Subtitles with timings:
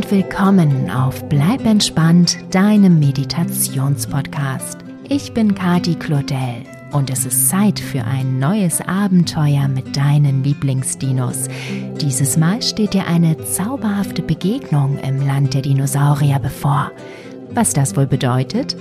[0.00, 4.78] und willkommen auf Bleib entspannt, deinem Meditationspodcast.
[5.06, 11.48] Ich bin Kati Claudel und es ist Zeit für ein neues Abenteuer mit deinen Lieblingsdinos.
[12.00, 16.92] Dieses Mal steht dir eine zauberhafte Begegnung im Land der Dinosaurier bevor.
[17.50, 18.78] Was das wohl bedeutet?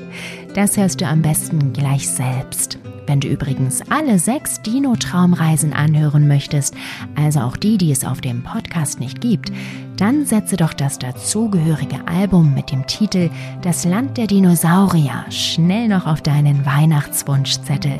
[0.56, 2.79] Das hörst du am besten gleich selbst.
[3.10, 6.75] Wenn du übrigens alle sechs Dino-Traumreisen anhören möchtest,
[7.16, 9.52] also auch die, die es auf dem Podcast nicht gibt,
[9.97, 13.32] dann setze doch das dazugehörige Album mit dem Titel
[13.64, 17.97] Das Land der Dinosaurier schnell noch auf deinen Weihnachtswunschzettel.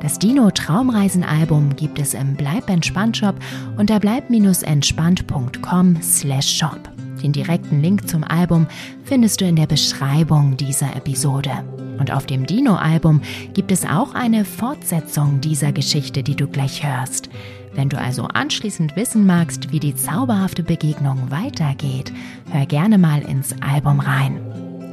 [0.00, 3.34] Das Dino Traumreisen Album gibt es im Bleib entspannt Shop
[3.76, 6.80] unter bleib-entspannt.com/shop.
[7.22, 8.66] Den direkten Link zum Album
[9.04, 11.50] findest du in der Beschreibung dieser Episode.
[11.98, 13.22] Und auf dem Dino-Album
[13.54, 17.28] gibt es auch eine Fortsetzung dieser Geschichte, die du gleich hörst.
[17.74, 22.12] Wenn du also anschließend wissen magst, wie die zauberhafte Begegnung weitergeht,
[22.50, 24.40] hör gerne mal ins Album rein.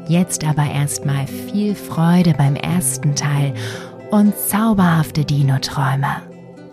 [0.08, 3.54] Jetzt aber erstmal viel Freude beim ersten Teil
[4.12, 6.22] und zauberhafte Dino-Träume.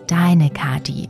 [0.07, 1.09] Deine Kati.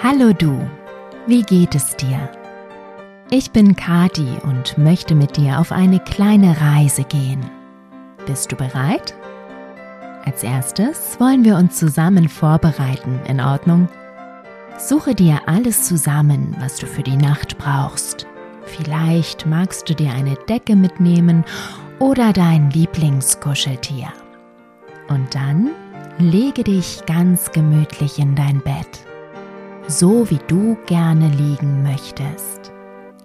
[0.00, 0.64] Hallo du,
[1.26, 2.30] wie geht es dir?
[3.30, 7.50] Ich bin Kati und möchte mit dir auf eine kleine Reise gehen.
[8.24, 9.16] Bist du bereit?
[10.24, 13.88] Als erstes wollen wir uns zusammen vorbereiten, in Ordnung?
[14.78, 18.24] Suche dir alles zusammen, was du für die Nacht brauchst.
[18.66, 21.44] Vielleicht magst du dir eine Decke mitnehmen
[21.98, 24.12] oder dein Lieblingskuscheltier.
[25.08, 25.70] Und dann
[26.20, 29.07] lege dich ganz gemütlich in dein Bett
[29.88, 32.72] so wie du gerne liegen möchtest.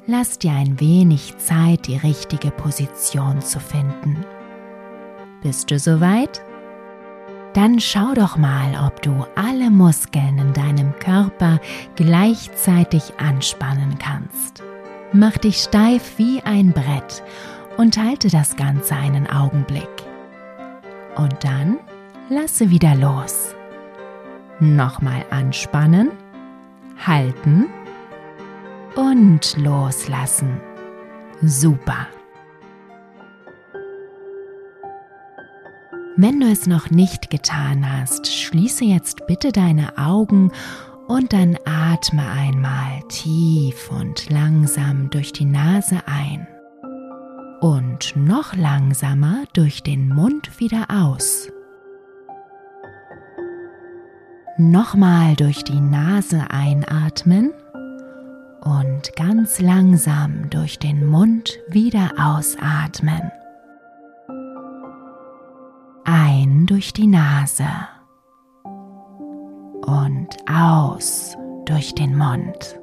[0.07, 4.25] Lass dir ein wenig Zeit, die richtige Position zu finden.
[5.41, 6.41] Bist du soweit?
[7.53, 11.59] Dann schau doch mal, ob du alle Muskeln in deinem Körper
[11.95, 14.63] gleichzeitig anspannen kannst.
[15.11, 17.23] Mach dich steif wie ein Brett
[17.77, 20.03] und halte das Ganze einen Augenblick.
[21.15, 21.77] Und dann
[22.29, 23.53] lasse wieder los.
[24.59, 26.11] Nochmal anspannen
[26.97, 27.65] halten
[28.95, 30.59] und loslassen.
[31.41, 32.07] Super.
[36.15, 40.51] Wenn du es noch nicht getan hast, schließe jetzt bitte deine Augen
[41.07, 46.47] und dann atme einmal tief und langsam durch die Nase ein
[47.63, 51.52] und noch langsamer durch den Mund wieder aus.
[54.57, 57.51] Nochmal durch die Nase einatmen
[58.61, 63.31] und ganz langsam durch den Mund wieder ausatmen.
[66.03, 67.65] Ein durch die Nase
[69.87, 72.79] und aus durch den Mund.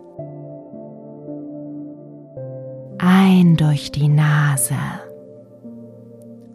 [2.98, 4.74] Ein durch die Nase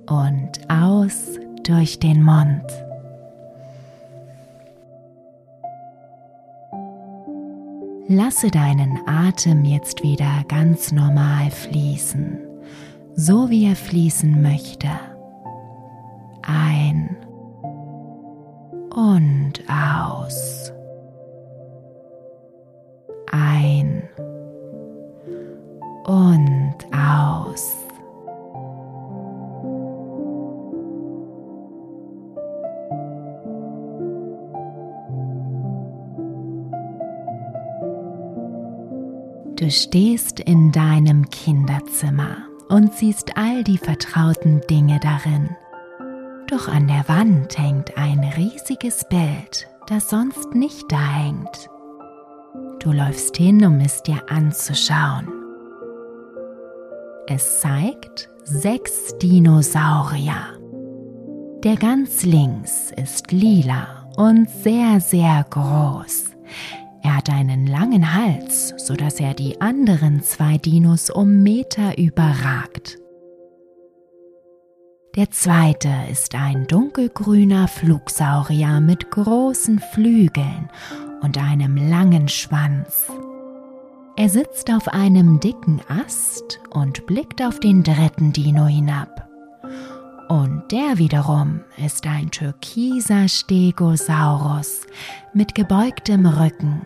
[0.10, 2.66] und aus durch den Mund.
[8.08, 12.38] Lasse deinen Atem jetzt wieder ganz normal fließen,
[13.16, 14.90] so wie er fließen möchte.
[16.44, 17.18] Ein
[18.94, 20.65] und aus.
[39.76, 42.38] Stehst in deinem Kinderzimmer
[42.70, 45.56] und siehst all die vertrauten Dinge darin.
[46.48, 51.70] Doch an der Wand hängt ein riesiges Bild, das sonst nicht da hängt.
[52.80, 55.28] Du läufst hin, um es dir anzuschauen.
[57.28, 60.60] Es zeigt sechs Dinosaurier.
[61.64, 66.26] Der ganz links ist lila und sehr, sehr groß.
[67.06, 72.98] Er hat einen langen Hals, sodass er die anderen zwei Dinos um Meter überragt.
[75.16, 80.68] Der zweite ist ein dunkelgrüner Flugsaurier mit großen Flügeln
[81.22, 83.06] und einem langen Schwanz.
[84.18, 89.30] Er sitzt auf einem dicken Ast und blickt auf den dritten Dino hinab.
[90.28, 94.88] Und der wiederum ist ein türkiser Stegosaurus
[95.36, 96.82] mit gebeugtem Rücken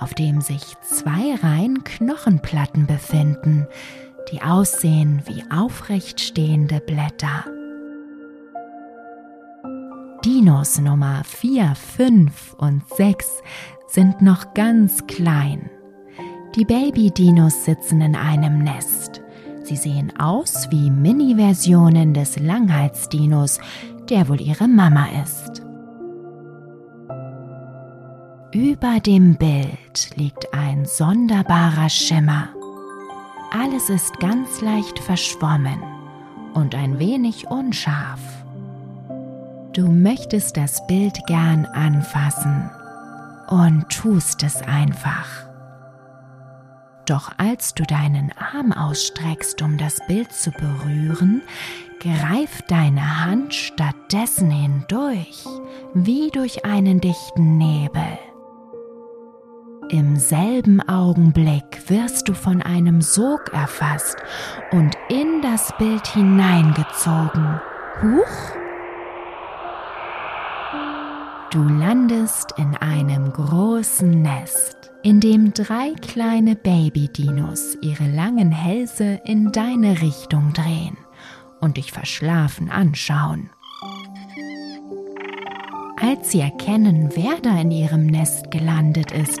[0.00, 3.66] auf dem sich zwei Reihen Knochenplatten befinden,
[4.32, 7.44] die aussehen wie aufrecht stehende Blätter.
[10.24, 13.42] Dinos Nummer 4, 5 und 6
[13.86, 15.70] sind noch ganz klein.
[16.54, 19.22] Die Baby-Dinos sitzen in einem Nest.
[19.62, 23.60] Sie sehen aus wie Mini-Versionen des Langheitsdinos,
[24.08, 25.62] der wohl ihre Mama ist.
[28.52, 32.48] Über dem Bild liegt ein sonderbarer Schimmer.
[33.52, 35.80] Alles ist ganz leicht verschwommen
[36.54, 38.18] und ein wenig unscharf.
[39.72, 42.68] Du möchtest das Bild gern anfassen
[43.46, 45.28] und tust es einfach.
[47.06, 51.42] Doch als du deinen Arm ausstreckst, um das Bild zu berühren,
[52.00, 55.44] greift deine Hand stattdessen hindurch,
[55.94, 58.18] wie durch einen dichten Nebel.
[59.90, 64.16] Im selben Augenblick wirst du von einem Sog erfasst
[64.70, 67.60] und in das Bild hineingezogen.
[68.00, 68.54] Huch!
[71.50, 79.50] Du landest in einem großen Nest, in dem drei kleine Baby-Dinos ihre langen Hälse in
[79.50, 80.98] deine Richtung drehen
[81.60, 83.50] und dich verschlafen anschauen.
[86.00, 89.40] Als sie erkennen, wer da in ihrem Nest gelandet ist,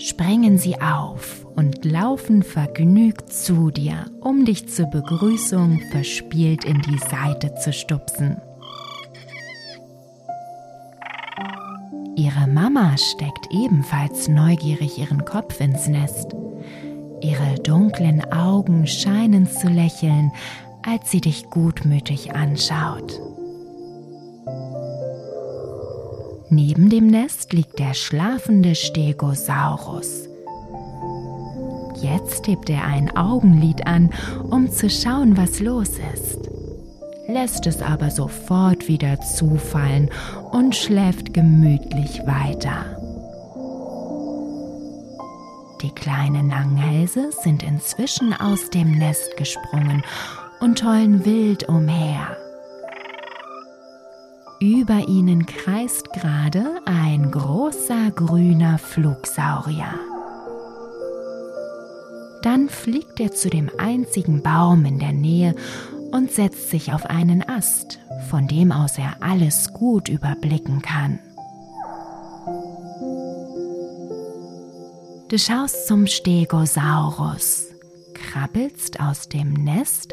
[0.00, 6.98] springen sie auf und laufen vergnügt zu dir, um dich zur Begrüßung verspielt in die
[6.98, 8.40] Seite zu stupsen.
[12.16, 16.34] Ihre Mama steckt ebenfalls neugierig ihren Kopf ins Nest.
[17.20, 20.32] Ihre dunklen Augen scheinen zu lächeln,
[20.82, 23.20] als sie dich gutmütig anschaut.
[26.52, 30.28] Neben dem Nest liegt der schlafende Stegosaurus.
[32.02, 34.10] Jetzt hebt er ein Augenlid an,
[34.50, 36.50] um zu schauen, was los ist,
[37.28, 40.10] lässt es aber sofort wieder zufallen
[40.50, 42.96] und schläft gemütlich weiter.
[45.82, 50.02] Die kleinen Langhälse sind inzwischen aus dem Nest gesprungen
[50.58, 52.39] und tollen wild umher.
[54.62, 59.94] Über ihnen kreist gerade ein großer grüner Flugsaurier.
[62.42, 65.54] Dann fliegt er zu dem einzigen Baum in der Nähe
[66.12, 71.18] und setzt sich auf einen Ast, von dem aus er alles gut überblicken kann.
[75.30, 77.68] Du schaust zum Stegosaurus,
[78.12, 80.12] krabbelst aus dem Nest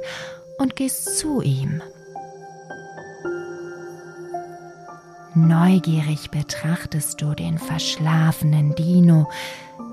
[0.57, 1.81] und gehst zu ihm.
[5.37, 9.29] Neugierig betrachtest du den verschlafenen Dino,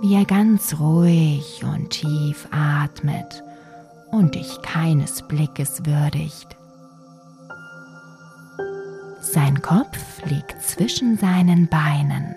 [0.01, 3.45] wie er ganz ruhig und tief atmet
[4.11, 6.57] und dich keines Blickes würdigt.
[9.21, 12.37] Sein Kopf liegt zwischen seinen Beinen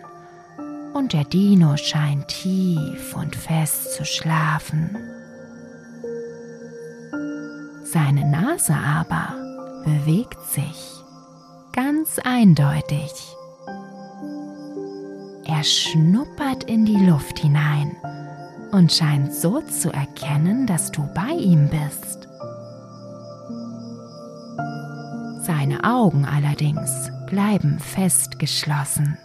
[0.94, 4.98] und der Dino scheint tief und fest zu schlafen.
[7.86, 9.33] Seine Nase aber
[9.86, 10.98] bewegt sich
[11.77, 13.13] ganz eindeutig.
[15.45, 17.95] Er schnuppert in die Luft hinein
[18.71, 22.28] und scheint so zu erkennen, dass du bei ihm bist.
[25.44, 29.16] Seine Augen allerdings bleiben fest geschlossen.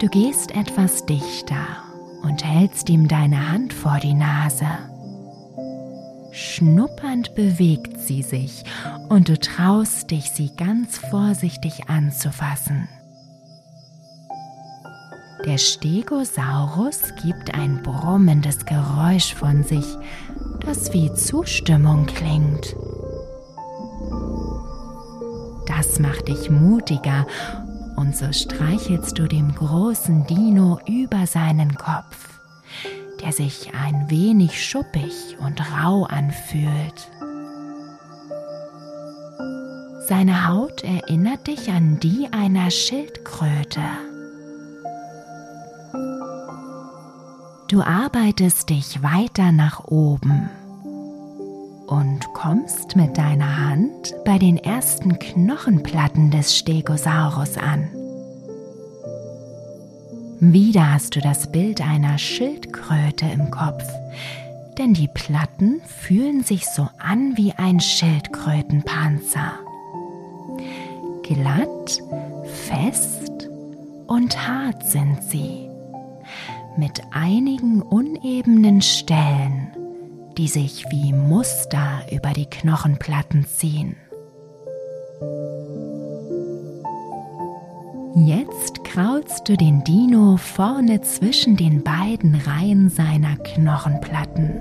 [0.00, 1.64] Du gehst etwas dichter
[2.24, 4.87] und hältst ihm deine Hand vor die Nase.
[6.38, 8.62] Schnuppernd bewegt sie sich
[9.08, 12.88] und du traust dich, sie ganz vorsichtig anzufassen.
[15.44, 19.84] Der Stegosaurus gibt ein brummendes Geräusch von sich,
[20.60, 22.76] das wie Zustimmung klingt.
[25.66, 27.26] Das macht dich mutiger
[27.96, 32.37] und so streichelst du dem großen Dino über seinen Kopf
[33.22, 37.10] der sich ein wenig schuppig und rau anfühlt.
[40.08, 43.82] Seine Haut erinnert dich an die einer Schildkröte.
[47.68, 50.48] Du arbeitest dich weiter nach oben
[51.86, 57.97] und kommst mit deiner Hand bei den ersten Knochenplatten des Stegosaurus an.
[60.40, 63.82] Wieder hast du das Bild einer Schildkröte im Kopf,
[64.78, 69.54] denn die Platten fühlen sich so an wie ein Schildkrötenpanzer.
[71.24, 72.00] Glatt,
[72.68, 73.50] fest
[74.06, 75.68] und hart sind sie,
[76.76, 79.72] mit einigen unebenen Stellen,
[80.36, 83.96] die sich wie Muster über die Knochenplatten ziehen.
[88.26, 94.60] Jetzt kraulst du den Dino vorne zwischen den beiden Reihen seiner Knochenplatten.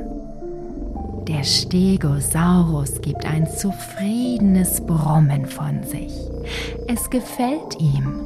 [1.27, 6.13] Der Stegosaurus gibt ein zufriedenes Brummen von sich.
[6.87, 8.21] Es gefällt ihm.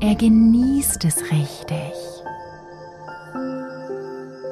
[0.00, 1.92] Er genießt es richtig.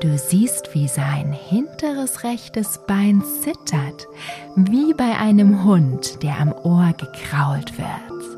[0.00, 4.06] Du siehst, wie sein hinteres rechtes Bein zittert,
[4.54, 8.37] wie bei einem Hund, der am Ohr gekrault wird.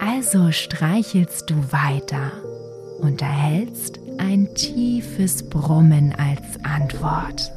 [0.00, 2.32] Also streichelst du weiter
[3.02, 7.52] und erhältst ein tiefes Brummen als Antwort.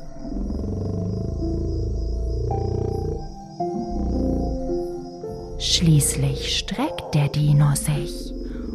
[5.58, 8.34] Schließlich streckt der Dino sich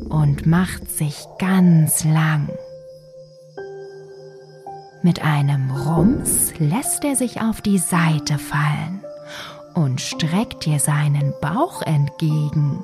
[0.09, 2.49] und macht sich ganz lang.
[5.03, 9.03] Mit einem Rums lässt er sich auf die Seite fallen
[9.75, 12.83] und streckt dir seinen Bauch entgegen.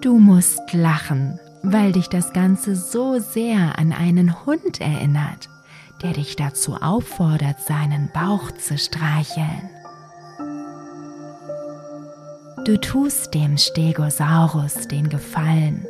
[0.00, 5.48] Du musst lachen, weil dich das Ganze so sehr an einen Hund erinnert,
[6.02, 9.70] der dich dazu auffordert, seinen Bauch zu streicheln.
[12.64, 15.84] Du tust dem Stegosaurus den Gefallen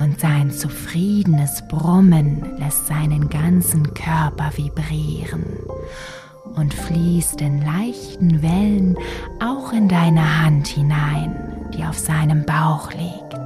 [0.00, 5.44] und sein zufriedenes Brummen lässt seinen ganzen Körper vibrieren
[6.54, 8.96] und fließt in leichten Wellen
[9.38, 13.38] auch in deine Hand hinein, die auf seinem Bauch liegt.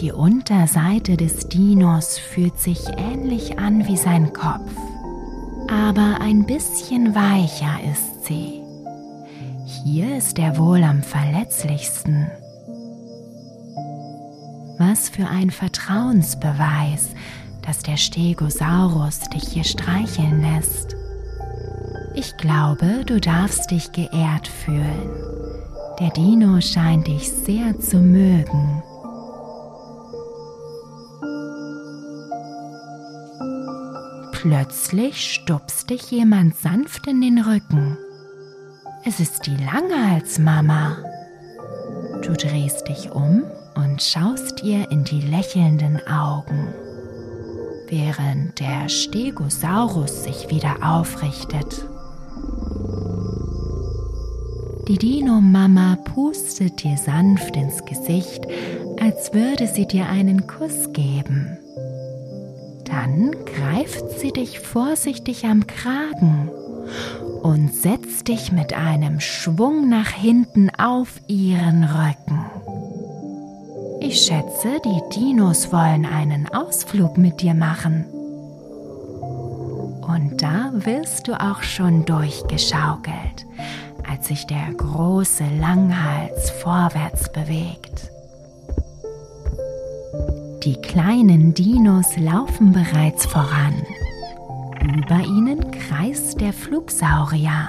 [0.00, 4.72] Die Unterseite des Dinos fühlt sich ähnlich an wie sein Kopf,
[5.68, 8.62] aber ein bisschen weicher ist sie.
[9.84, 12.30] Hier ist er wohl am verletzlichsten.
[14.78, 17.10] Was für ein Vertrauensbeweis,
[17.70, 20.96] dass der Stegosaurus dich hier streicheln lässt.
[22.16, 25.08] Ich glaube, du darfst dich geehrt fühlen.
[26.00, 28.82] Der Dino scheint dich sehr zu mögen.
[34.32, 37.96] Plötzlich stupst dich jemand sanft in den Rücken.
[39.04, 40.96] Es ist die Langhals-Mama.
[42.22, 43.44] Du drehst dich um
[43.76, 46.74] und schaust ihr in die lächelnden Augen,
[47.90, 51.86] während der Stegosaurus sich wieder aufrichtet.
[54.88, 58.46] Die Dino-Mama pustet dir sanft ins Gesicht,
[59.00, 61.58] als würde sie dir einen Kuss geben.
[62.84, 66.50] Dann greift sie dich vorsichtig am Kragen
[67.42, 72.59] und setzt dich mit einem Schwung nach hinten auf ihren Rücken.
[74.12, 78.06] Ich schätze, die Dinos wollen einen Ausflug mit dir machen.
[80.02, 83.46] Und da wirst du auch schon durchgeschaukelt,
[84.10, 88.10] als sich der große Langhals vorwärts bewegt.
[90.64, 93.80] Die kleinen Dinos laufen bereits voran.
[94.82, 97.68] Über ihnen kreist der Flugsaurier.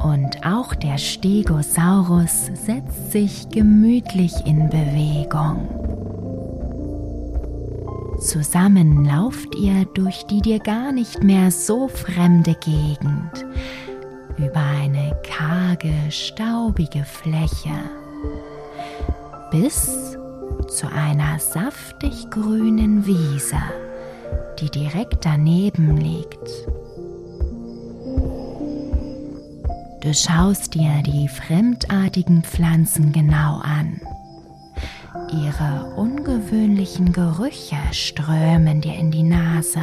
[0.00, 5.68] Und auch der Stegosaurus setzt sich gemütlich in Bewegung.
[8.20, 13.46] Zusammen lauft ihr durch die dir gar nicht mehr so fremde Gegend,
[14.36, 17.78] über eine karge, staubige Fläche,
[19.52, 20.16] bis
[20.68, 23.60] zu einer saftig grünen Wiese,
[24.58, 26.66] die direkt daneben liegt.
[30.00, 34.00] Du schaust dir die fremdartigen Pflanzen genau an.
[35.32, 39.80] Ihre ungewöhnlichen Gerüche strömen dir in die Nase.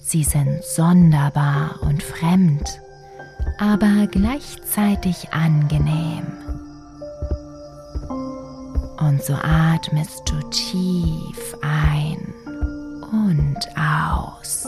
[0.00, 2.80] Sie sind sonderbar und fremd,
[3.58, 6.26] aber gleichzeitig angenehm.
[8.98, 12.32] Und so atmest du tief ein
[13.10, 14.66] und aus.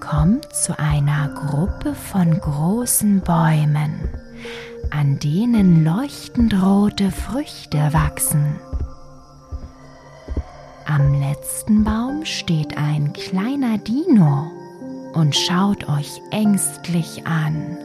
[0.00, 4.08] Kommt zu einer Gruppe von großen Bäumen,
[4.90, 8.58] an denen leuchtend rote Früchte wachsen.
[10.86, 14.50] Am letzten Baum steht ein kleiner Dino
[15.14, 17.76] und schaut euch ängstlich an.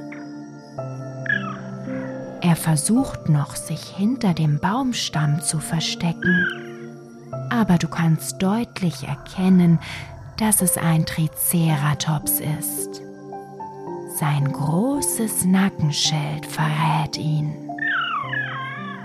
[2.41, 6.47] Er versucht noch, sich hinter dem Baumstamm zu verstecken,
[7.49, 9.79] aber du kannst deutlich erkennen,
[10.37, 13.01] dass es ein Triceratops ist.
[14.17, 17.55] Sein großes Nackenschild verrät ihn.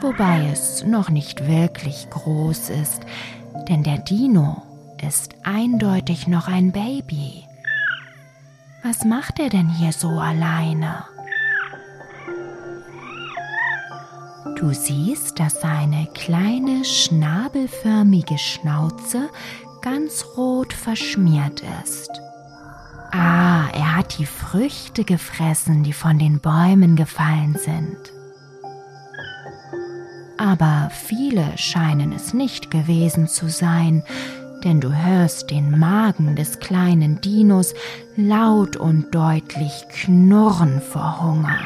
[0.00, 3.02] Wobei es noch nicht wirklich groß ist,
[3.68, 4.62] denn der Dino
[5.06, 7.44] ist eindeutig noch ein Baby.
[8.82, 11.04] Was macht er denn hier so alleine?
[14.56, 19.30] Du siehst, dass seine kleine schnabelförmige Schnauze
[19.82, 22.10] ganz rot verschmiert ist.
[23.10, 27.96] Ah, er hat die Früchte gefressen, die von den Bäumen gefallen sind.
[30.36, 34.04] Aber viele scheinen es nicht gewesen zu sein,
[34.62, 37.74] denn du hörst den Magen des kleinen Dinos
[38.16, 41.58] laut und deutlich knurren vor Hunger.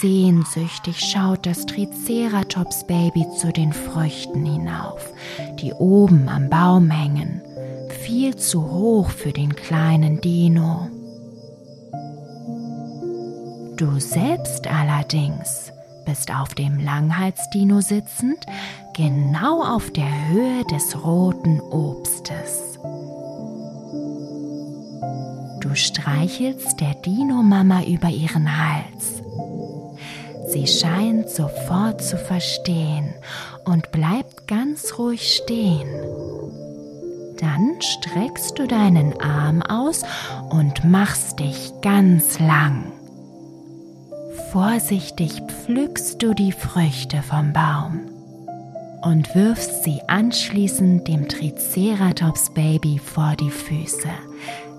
[0.00, 5.12] Sehnsüchtig schaut das Triceratops-Baby zu den Früchten hinauf,
[5.60, 7.42] die oben am Baum hängen,
[8.02, 10.88] viel zu hoch für den kleinen Dino.
[13.76, 15.70] Du selbst allerdings
[16.06, 18.46] bist auf dem Langhalsdino sitzend,
[18.96, 22.78] genau auf der Höhe des roten Obstes.
[25.60, 29.22] Du streichelst der Dino-Mama über ihren Hals
[30.52, 33.14] Sie scheint sofort zu verstehen
[33.64, 35.88] und bleibt ganz ruhig stehen.
[37.38, 40.02] Dann streckst du deinen Arm aus
[40.50, 42.92] und machst dich ganz lang.
[44.50, 48.00] Vorsichtig pflückst du die Früchte vom Baum
[49.02, 54.10] und wirfst sie anschließend dem Triceratops-Baby vor die Füße,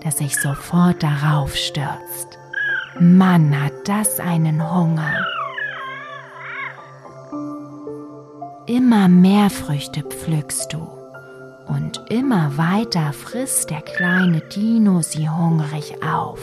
[0.04, 2.38] das sich sofort darauf stürzt.
[3.00, 5.16] Mann, hat das einen Hunger!
[8.72, 10.88] Immer mehr Früchte pflückst du
[11.68, 16.40] und immer weiter frisst der kleine Dino sie hungrig auf.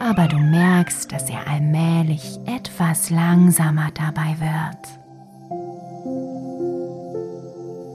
[0.00, 4.86] Aber du merkst, dass er allmählich etwas langsamer dabei wird.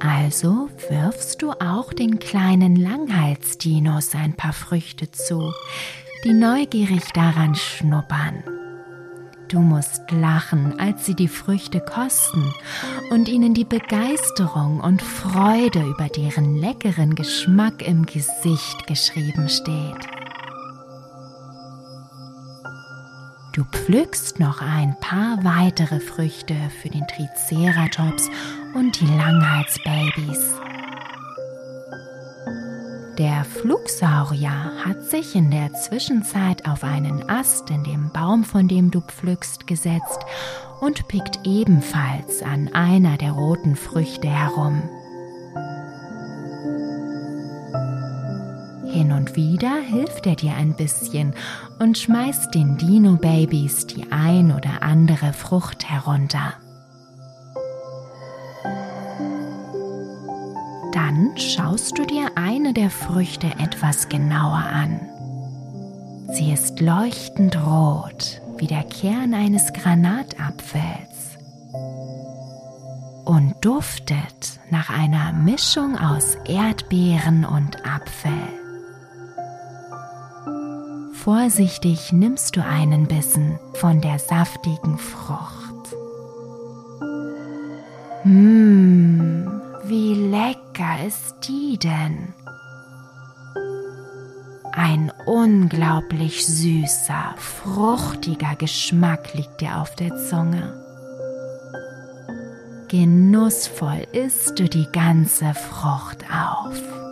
[0.01, 5.51] Also wirfst du auch den kleinen Langhalsdinos ein paar Früchte zu,
[6.23, 8.43] die neugierig daran schnuppern.
[9.49, 12.53] Du musst lachen, als sie die Früchte kosten
[13.09, 20.07] und ihnen die Begeisterung und Freude über deren leckeren Geschmack im Gesicht geschrieben steht.
[23.53, 28.29] Du pflückst noch ein paar weitere Früchte für den Triceratops
[28.75, 30.68] und die Langhalsbabys.
[33.19, 38.91] Der Flugsaurier hat sich in der Zwischenzeit auf einen Ast in dem Baum, von dem
[38.91, 40.19] du pflückst, gesetzt
[40.79, 44.83] und pickt ebenfalls an einer der roten Früchte herum.
[48.89, 51.33] Hin und wieder hilft er dir ein bisschen
[51.79, 56.53] und schmeißt den Dino-Babys die ein oder andere Frucht herunter.
[61.09, 64.99] Dann schaust du dir eine der Früchte etwas genauer an.
[66.33, 71.39] Sie ist leuchtend rot wie der Kern eines Granatapfels
[73.25, 78.31] und duftet nach einer Mischung aus Erdbeeren und Apfel.
[81.13, 85.95] Vorsichtig nimmst du einen Bissen von der saftigen Frucht.
[88.25, 88.78] Mmh,
[90.79, 92.33] lecker ist die denn?
[94.71, 100.73] Ein unglaublich süßer, fruchtiger Geschmack liegt dir auf der Zunge.
[102.87, 107.08] Genussvoll isst du die ganze Frucht auf.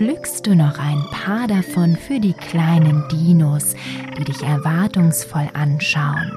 [0.00, 3.74] Pflückst du noch ein paar davon für die kleinen Dinos,
[4.16, 6.32] die dich erwartungsvoll anschauen.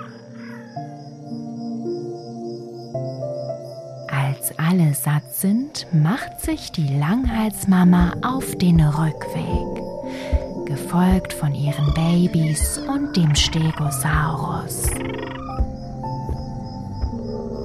[4.10, 12.78] Als alle satt sind, macht sich die Langhalsmama auf den Rückweg, gefolgt von ihren Babys
[12.80, 14.89] und dem Stegosaurus.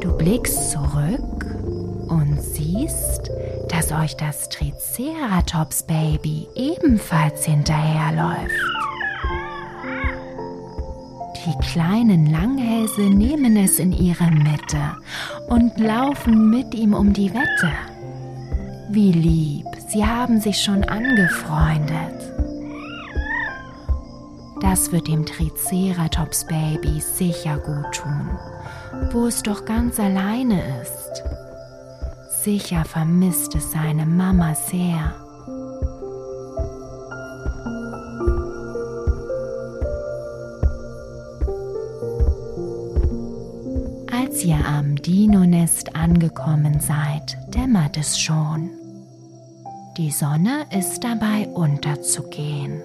[0.00, 1.56] Du blickst zurück
[2.08, 3.32] und siehst,
[3.68, 8.50] dass euch das Triceratops-Baby ebenfalls hinterherläuft.
[11.46, 14.96] Die kleinen Langhälse nehmen es in ihre Mitte
[15.48, 17.72] und laufen mit ihm um die Wette.
[18.90, 22.32] Wie lieb, sie haben sich schon angefreundet.
[24.60, 28.28] Das wird dem Triceratops-Baby sicher gut tun,
[29.12, 31.22] wo es doch ganz alleine ist.
[32.50, 35.14] Sicher vermisst es seine Mama sehr.
[44.10, 48.70] Als ihr am Dino-Nest angekommen seid, dämmert es schon.
[49.98, 52.80] Die Sonne ist dabei unterzugehen.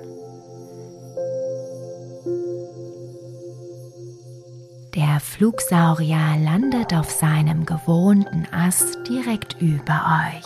[5.24, 10.46] Flugsaurier landet auf seinem gewohnten Ast direkt über euch.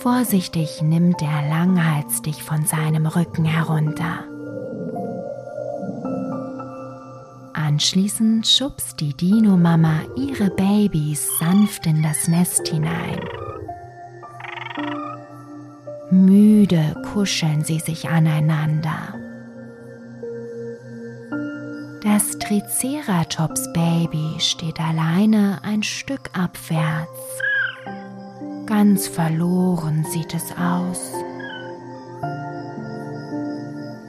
[0.00, 4.22] Vorsichtig nimmt der Langhals dich von seinem Rücken herunter.
[7.54, 13.18] Anschließend schubst die Dino-Mama ihre Babys sanft in das Nest hinein.
[16.10, 19.25] Müde kuscheln sie sich aneinander.
[22.06, 27.10] Das Triceratops-Baby steht alleine ein Stück abwärts.
[28.64, 31.10] Ganz verloren sieht es aus.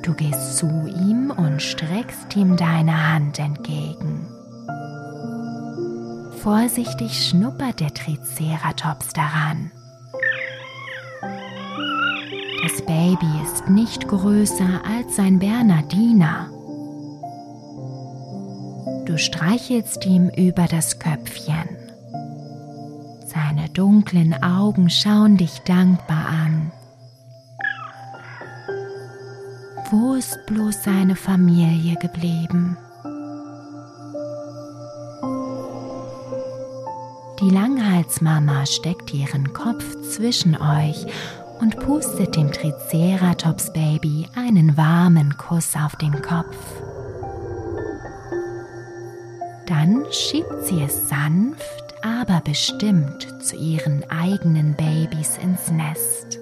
[0.03, 4.27] Du gehst zu ihm und streckst ihm deine Hand entgegen.
[6.43, 9.71] Vorsichtig schnuppert der Triceratops daran.
[12.61, 16.51] Das Baby ist nicht größer als sein Bernardiner.
[19.07, 21.69] Du streichelst ihm über das Köpfchen.
[23.25, 26.73] Seine dunklen Augen schauen dich dankbar an.
[29.89, 32.75] Wo ist bloß seine Familie geblieben?
[37.39, 41.05] Die Langhalsmama steckt ihren Kopf zwischen euch
[41.61, 46.57] und pustet dem Triceratops-Baby einen warmen Kuss auf den Kopf.
[49.79, 56.39] Dann schiebt sie es sanft, aber bestimmt zu ihren eigenen Babys ins Nest.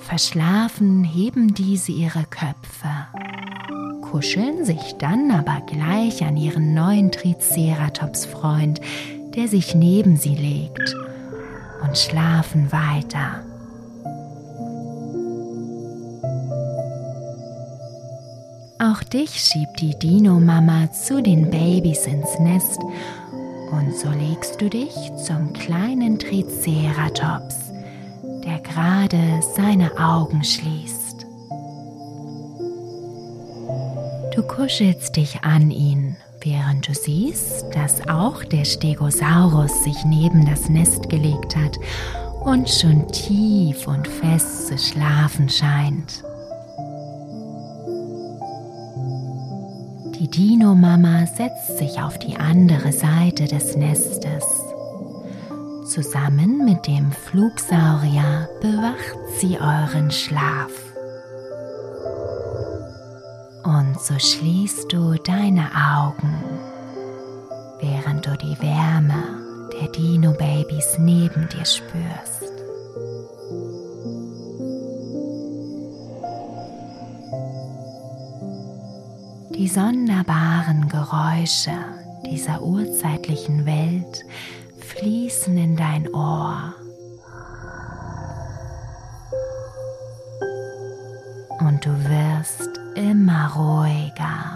[0.00, 2.90] Verschlafen heben diese ihre Köpfe,
[4.02, 8.82] kuscheln sich dann aber gleich an ihren neuen Triceratops-Freund,
[9.34, 10.94] der sich neben sie legt,
[11.82, 13.46] und schlafen weiter.
[18.92, 22.78] Auch dich schiebt die Dino-Mama zu den Babys ins Nest
[23.70, 24.92] und so legst du dich
[25.24, 27.72] zum kleinen Triceratops,
[28.44, 31.24] der gerade seine Augen schließt.
[34.34, 40.68] Du kuschelst dich an ihn, während du siehst, dass auch der Stegosaurus sich neben das
[40.68, 41.78] Nest gelegt hat
[42.44, 46.24] und schon tief und fest zu schlafen scheint.
[50.34, 54.44] Dino-Mama setzt sich auf die andere Seite des Nestes.
[55.84, 60.70] Zusammen mit dem Flugsaurier bewacht sie euren Schlaf.
[63.64, 66.34] Und so schließt du deine Augen,
[67.80, 69.22] während du die Wärme
[69.78, 72.41] der Dino-Babys neben dir spürst.
[79.54, 81.72] Die sonderbaren Geräusche
[82.24, 84.24] dieser urzeitlichen Welt
[84.78, 86.74] fließen in dein Ohr.
[91.60, 94.51] Und du wirst immer ruhiger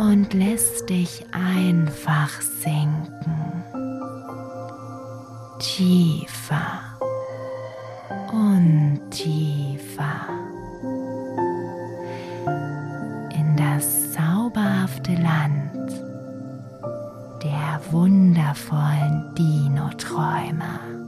[0.00, 3.62] Und lässt dich einfach sinken.
[5.58, 6.80] Tiefer
[8.32, 10.26] und tiefer
[13.34, 15.90] in das zauberhafte Land
[17.42, 20.99] der wundervollen Dino-Träume.